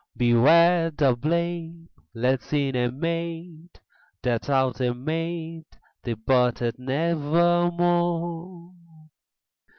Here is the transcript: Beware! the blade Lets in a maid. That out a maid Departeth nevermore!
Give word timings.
Beware! 0.17 0.89
the 0.89 1.15
blade 1.15 1.87
Lets 2.15 2.51
in 2.53 2.75
a 2.75 2.89
maid. 2.91 3.79
That 4.23 4.49
out 4.49 4.81
a 4.81 4.95
maid 4.95 5.65
Departeth 6.03 6.79
nevermore! 6.79 8.73